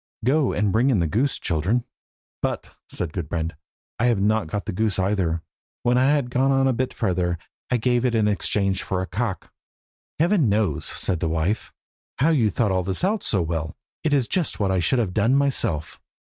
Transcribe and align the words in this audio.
Go 0.25 0.51
and 0.51 0.71
bring 0.71 0.89
in 0.89 0.97
the 0.97 1.05
goose, 1.05 1.37
children." 1.37 1.83
"But," 2.41 2.75
said 2.89 3.13
Gudbrand, 3.13 3.53
"I 3.99 4.05
have 4.05 4.19
not 4.19 4.47
got 4.47 4.65
the 4.65 4.71
goose 4.71 4.97
either. 4.97 5.43
When 5.83 5.95
I 5.95 6.05
had 6.09 6.31
gone 6.31 6.67
a 6.67 6.73
bit 6.73 6.91
further 6.91 7.37
I 7.69 7.77
gave 7.77 8.03
it 8.03 8.15
in 8.15 8.27
exchange 8.27 8.81
for 8.81 9.03
a 9.03 9.05
cock." 9.05 9.53
"Heaven 10.17 10.49
knows," 10.49 10.85
said 10.87 11.21
his 11.21 11.29
wife, 11.29 11.71
"how 12.17 12.29
you 12.31 12.49
thought 12.49 12.71
all 12.71 12.81
this 12.81 13.03
out 13.03 13.23
so 13.23 13.43
well! 13.43 13.77
It 14.03 14.11
is 14.11 14.27
just 14.27 14.59
what 14.59 14.71
I 14.71 14.79
should 14.79 14.97
have 14.97 15.13
done 15.13 15.35
myself. 15.35 16.01